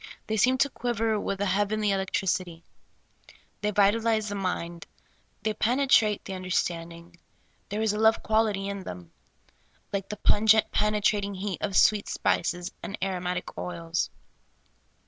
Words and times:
They 0.25 0.35
seem 0.35 0.57
to 0.57 0.69
quiver 0.71 1.19
with 1.19 1.39
a 1.41 1.45
heavenly 1.45 1.91
electric 1.91 2.27
ity; 2.41 2.63
they 3.61 3.69
vitalize 3.69 4.29
the 4.29 4.33
mind; 4.33 4.87
they 5.43 5.53
penetrate 5.53 6.25
the 6.25 6.33
un 6.33 6.43
derstanding; 6.43 7.17
there 7.69 7.83
is 7.83 7.93
a 7.93 7.99
love 7.99 8.23
quality 8.23 8.67
in 8.67 8.79
them, 8.83 9.11
like 9.93 10.09
the 10.09 10.17
pungent, 10.17 10.71
penetrating 10.71 11.35
heat 11.35 11.61
of 11.61 11.77
sweet 11.77 12.09
spices 12.09 12.71
and 12.81 12.99
aro 12.99 13.21
matic 13.21 13.55
oils. 13.59 14.09